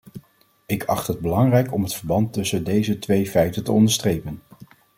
[0.65, 4.41] Ik acht het belangrijk om het verband tussen deze twee feiten te onderstrepen.